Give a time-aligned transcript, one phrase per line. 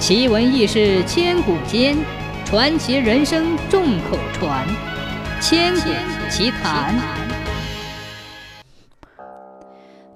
[0.00, 1.94] 奇闻异事千古间，
[2.46, 4.66] 传奇人生众口传。
[5.42, 5.90] 千古
[6.30, 6.98] 奇谈。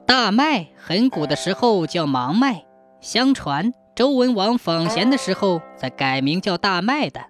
[0.07, 2.65] 大麦很古的时候叫芒麦，
[3.03, 7.21] 相传周文王访贤的时候才改名叫大麦的。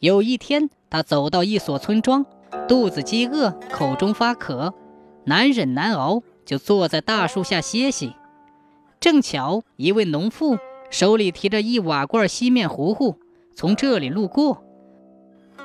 [0.00, 2.26] 有一天，他走到一所村庄，
[2.68, 4.74] 肚子饥饿，口中发渴，
[5.24, 8.14] 难忍难熬，就坐在大树下歇息。
[9.00, 10.58] 正巧一位农妇。
[10.92, 13.16] 手里提着一瓦罐稀面糊糊，
[13.54, 14.62] 从这里路过。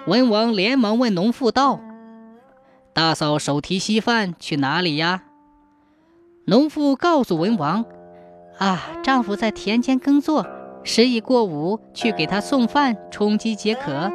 [0.07, 1.81] 文王连忙问农妇道
[2.95, 5.25] ：“大嫂手提稀饭去哪里呀？”
[6.47, 7.83] 农妇告诉文王
[8.57, 10.47] ：“啊，丈夫在田间耕作，
[10.83, 14.09] 时已过午，去给他送饭，充饥解渴。”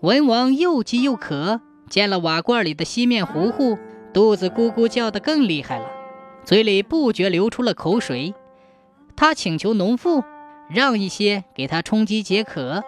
[0.00, 1.60] 文王又饥又渴，
[1.90, 3.76] 见了瓦罐里的稀面糊糊，
[4.14, 5.86] 肚子咕咕叫得更厉害了，
[6.44, 8.32] 嘴里不觉流出了口水。
[9.22, 10.24] 他请求农妇
[10.68, 12.82] 让一些给他充饥解渴。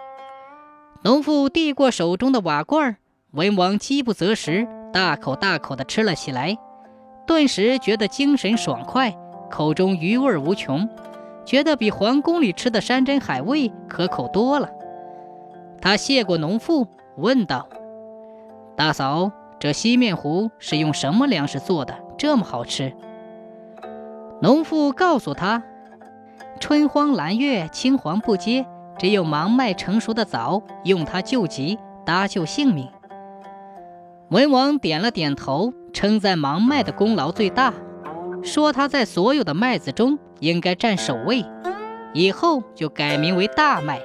[1.01, 2.97] 农妇递过手中的瓦罐，
[3.31, 6.57] 文王饥不择食，大口大口地吃了起来，
[7.25, 9.15] 顿时觉得精神爽快，
[9.49, 10.89] 口中余味无穷，
[11.45, 14.69] 觉得比皇宫里吃的山珍海味可口多了。
[15.79, 17.69] 他谢过农妇，问道
[18.75, 22.93] ：“大嫂，这西面糊是用什么粮食做的，这么好吃？”
[24.43, 25.63] 农妇告诉他。
[26.59, 28.65] 春荒蓝月，青黄不接，
[28.97, 32.89] 只有芒麦成熟的早，用它救急，搭救性命。
[34.29, 37.73] 文王点了点头，称赞芒麦的功劳最大，
[38.41, 41.45] 说他在所有的麦子中应该占首位，
[42.13, 44.01] 以后就改名为大麦，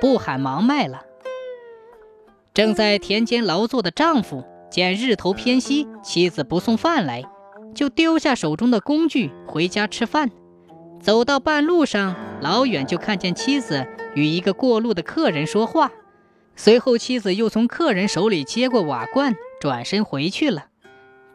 [0.00, 1.00] 不喊芒麦了。
[2.52, 7.22] 正在田间劳作的丈夫见日头偏西，妻子不送饭来，
[7.74, 10.30] 就丢下手中的工具回家吃饭。
[11.02, 15.90] 走到半路上，老远就看见妻子与一个过路的客人说话。
[16.54, 20.66] 随后，妻子又从客人手里接过瓦罐，转身回去了。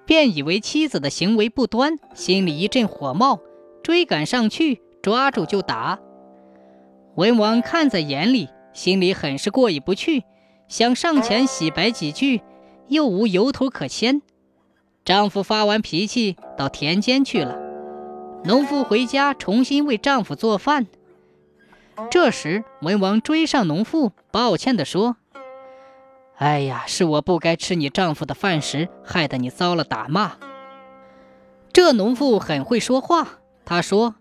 [0.05, 3.41] 便以为妻子的行为不端，心里一阵火冒，
[3.83, 5.99] 追赶上去，抓住就打。
[7.15, 10.23] 文王看在眼里，心里很是过意不去，
[10.69, 12.41] 想上前洗白几句，
[12.87, 14.21] 又无由头可牵。
[15.03, 17.66] 丈夫发完脾气，到田间去了。
[18.47, 20.87] 农妇回家，重新为丈夫做饭。
[22.09, 25.17] 这时，文王追上农妇，抱歉地说
[26.39, 30.37] ：“哎呀，是我不该吃你丈夫的饭食，害得你遭了打骂。”
[31.73, 34.15] 这农妇很会说话，她说：“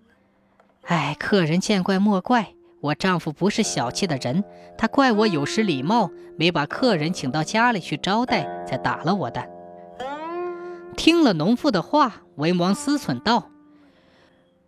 [0.82, 4.42] 哎，客人见怪莫怪，我丈夫不是小气的人，
[4.76, 9.48] 他怪我有失礼貌，没把客人请到家里去招待，才打了我的。”
[10.96, 13.52] 听了农妇的话，文王思忖道。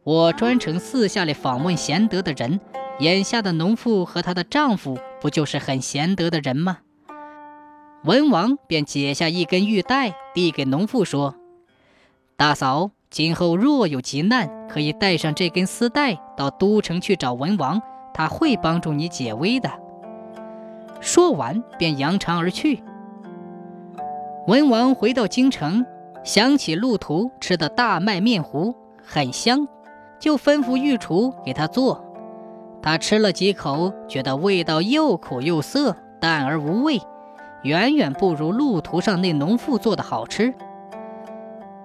[0.04, 2.60] 我专程四下里访问贤德的人，
[3.00, 6.78] 眼下的农妇和她的丈夫不就是很贤德的人吗？
[8.04, 11.34] 文王便解下一根玉带，递给农妇说
[12.36, 17.82] ：“大嫂，今后若有急难，可以带上这根丝带到都城去找文王，
[18.14, 19.70] 他会帮助你解危的。”
[21.00, 22.82] 说完便扬长而去。
[24.46, 25.84] 文王回到京城，
[26.24, 29.68] 想起路途吃的大麦面糊，很香。
[30.18, 32.04] 就吩咐御厨给他做，
[32.82, 37.00] 他吃了几口，觉得味道又苦又涩，淡而无味，
[37.62, 40.52] 远远不如路途上那农妇做的好吃。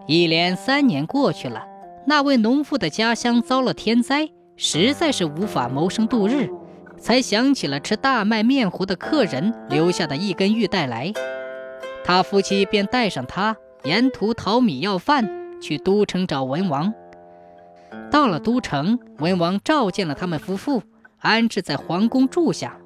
[0.05, 1.65] 一连三年过去了，
[2.05, 6.49] 那位农妇的家乡遭了天灾，实在是无法谋生度日，
[6.97, 11.13] 才想起了吃大麦面糊的客人留下的一根玉带来。
[12.03, 15.29] 他夫妻便带上他，沿途淘米要饭，
[15.61, 16.93] 去都城找文王。
[18.11, 20.83] 到了都城，文王召见了他们夫妇，
[21.17, 22.77] 安置在皇宫住下，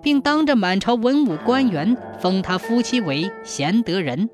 [0.00, 4.30] 并当着满朝文武官员封他夫妻为贤德人。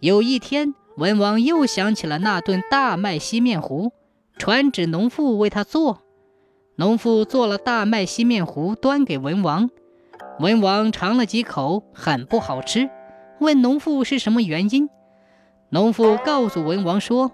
[0.00, 3.92] 有一天，文王又想起了那顿大麦稀面糊，
[4.36, 6.02] 传旨农妇为他做。
[6.74, 9.70] 农妇做了大麦稀面糊，端给文王。
[10.40, 12.90] 文王尝了几口，很不好吃，
[13.40, 14.90] 问农妇是什么原因。
[15.70, 17.30] 农妇告诉文王说。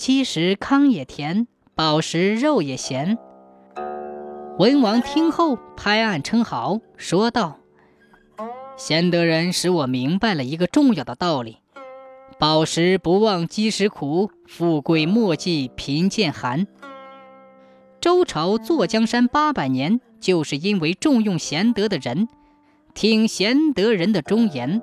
[0.00, 3.18] 其实糠也甜，饱食肉也咸。
[4.58, 7.58] 文王听后拍案称好，说道
[8.78, 11.58] ：“贤德人使我明白了一个重要的道理：
[12.38, 16.66] 饱食不忘饥食苦，富贵莫忌贫贱寒。
[18.00, 22.26] 周朝坐江山八百年，就是因为重用贤德的人，
[22.94, 24.80] 听贤德人的忠言。”